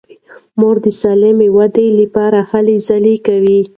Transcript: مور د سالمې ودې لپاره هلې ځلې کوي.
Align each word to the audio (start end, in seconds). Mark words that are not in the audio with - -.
مور 0.59 0.75
د 0.85 0.87
سالمې 1.01 1.47
ودې 1.57 1.87
لپاره 2.01 2.39
هلې 2.51 2.77
ځلې 2.87 3.15
کوي. 3.27 3.59